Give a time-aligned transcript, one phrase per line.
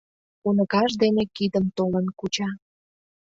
[0.47, 2.49] Уныкаж дене кидым толын куча.